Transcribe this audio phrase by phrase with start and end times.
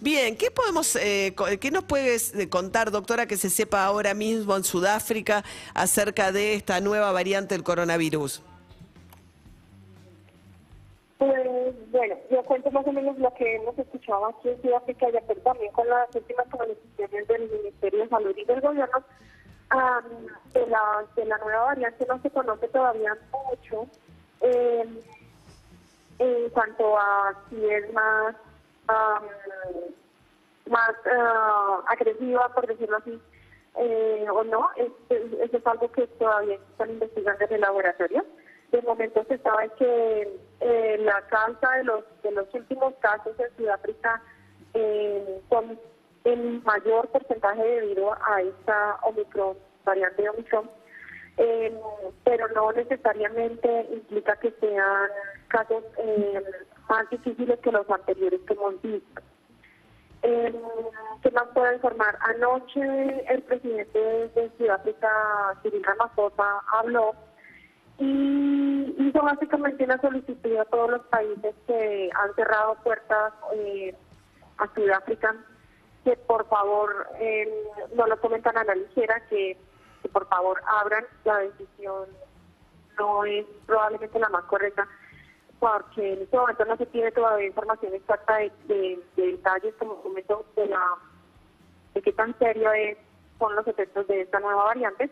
[0.00, 4.56] Bien, ¿qué podemos, eh, qué nos puedes eh, contar, doctora, que se sepa ahora mismo
[4.56, 5.44] en Sudáfrica
[5.74, 8.42] acerca de esta nueva variante del coronavirus?
[11.18, 15.12] Pues bueno, yo cuento más o menos lo que hemos escuchado aquí en Sudáfrica y
[15.28, 19.04] pero también con las últimas comunicaciones del Ministerio de Salud y del Gobierno.
[19.68, 20.04] am,
[20.54, 23.86] de, la, de la nueva variante no se conoce todavía mucho
[24.40, 24.88] eh,
[26.18, 28.34] en cuanto a si es más,
[28.90, 29.24] am,
[30.70, 33.20] más ah, agresiva, por decirlo así,
[33.76, 34.70] eh, o no.
[34.76, 38.24] Es- es- Eso es algo que todavía están investigando en el laboratorio.
[38.72, 42.04] De momento se sabe que eh, la causa de los,
[42.54, 44.22] últimos casos en Sudáfrica
[44.74, 45.78] eh, son
[46.24, 50.70] en mayor porcentaje debido a esta Omicron, variante de Omicron,
[51.38, 51.80] eh,
[52.24, 55.08] pero no necesariamente implica que sean
[55.48, 56.42] casos eh,
[56.90, 59.22] más difíciles que los anteriores que hemos visto.
[60.22, 60.54] Eh,
[61.22, 62.18] ¿Qué más puedo informar?
[62.20, 65.08] Anoche el presidente de Sudáfrica,
[65.62, 67.14] Cyril Ramaphosa, habló
[67.98, 73.94] y hizo básicamente una solicitud a todos los países que han cerrado puertas eh,
[74.58, 75.34] a Sudáfrica
[76.04, 77.48] que por favor eh,
[77.94, 79.56] no lo tomen tan a la ligera, que
[80.12, 82.08] por favor abran la decisión
[82.98, 84.88] no es probablemente la más correcta
[85.60, 89.96] porque en este momento no se tiene todavía información exacta de, de- de detalles como
[90.02, 90.82] momento de la
[91.94, 92.96] de qué tan serio es
[93.38, 95.08] son los efectos de esta nueva variante.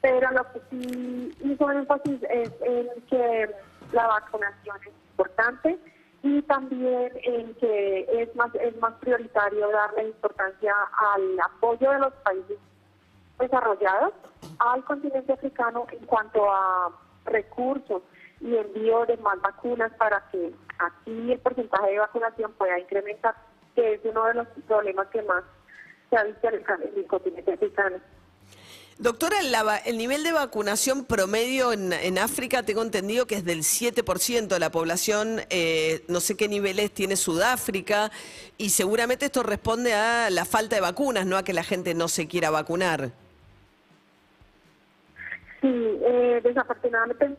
[0.00, 3.50] Pero lo que sí hizo énfasis es en que
[3.92, 5.78] la vacunación es importante
[6.24, 10.74] y también en que es más es más prioritario darle importancia
[11.14, 12.58] al apoyo de los países
[13.38, 14.12] desarrollados
[14.58, 16.90] al continente africano en cuanto a
[17.24, 18.02] recursos
[18.42, 23.34] y envío de más vacunas para que aquí el porcentaje de vacunación pueda incrementar,
[23.74, 25.44] que es uno de los problemas que más
[26.10, 27.96] se ha visto en el, en el continente africano.
[28.98, 29.38] Doctora,
[29.84, 34.58] el nivel de vacunación promedio en, en África tengo entendido que es del 7% de
[34.58, 38.10] la población, eh, no sé qué niveles tiene Sudáfrica,
[38.58, 42.08] y seguramente esto responde a la falta de vacunas, no a que la gente no
[42.08, 43.10] se quiera vacunar.
[45.60, 47.36] Sí, eh, desafortunadamente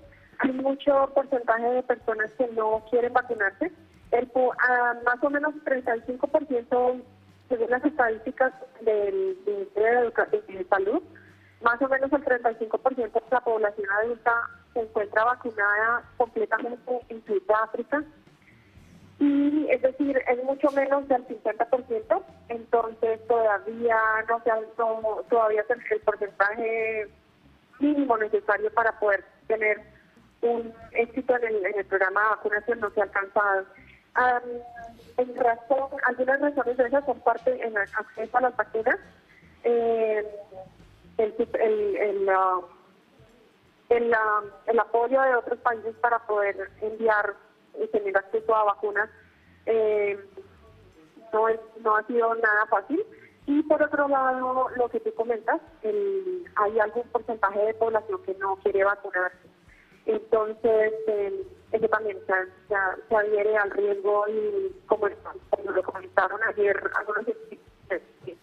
[0.64, 3.72] mucho porcentaje de personas que no quieren vacunarse.
[4.12, 4.32] El,
[4.70, 7.04] ah, más o menos 35%,
[7.50, 11.04] según las estadísticas del Ministerio de, de Salud,
[11.62, 14.34] más o menos el 35% de la población adulta
[14.74, 18.04] se encuentra vacunada completamente en Sudáfrica.
[19.20, 23.96] Y es decir, es mucho menos del 50%, entonces todavía
[24.28, 27.08] no se ha, no- todavía el porcentaje
[27.80, 29.93] mínimo necesario para poder tener
[30.44, 33.66] un éxito en el, en el programa de vacunación no se ha alcanzado.
[34.16, 34.44] Am,
[35.18, 39.00] en razón, algunas razones de esas son parte en el acceso a las vacunas,
[39.64, 40.26] eh,
[41.18, 41.98] el, el,
[43.90, 47.34] el, ah, el apoyo de otros países para poder enviar
[47.82, 49.10] y tener acceso a vacunas
[49.66, 50.20] eh,
[51.32, 53.04] no, es, no ha sido nada fácil.
[53.46, 58.34] Y por otro lado, lo que tú comentas, el- hay algún porcentaje de población que
[58.36, 59.38] no quiere vacunarse.
[60.06, 62.34] Entonces, eh, eso también se,
[62.68, 62.76] se,
[63.10, 65.08] se adhiere al riesgo y como,
[65.50, 68.36] como lo comentaron ayer algunos científicos, eh,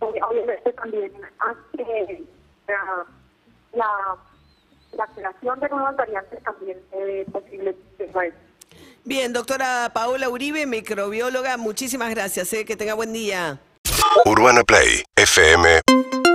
[0.00, 2.24] obviamente también hace
[2.66, 3.06] la,
[3.72, 4.16] la,
[4.92, 7.76] la creación de nuevas variantes también es posible.
[8.12, 8.34] pues,
[9.04, 13.60] Bien, doctora Paola Uribe, microbióloga, muchísimas gracias, eh, que tenga buen día.
[14.26, 16.27] UrbanaPlayFM.com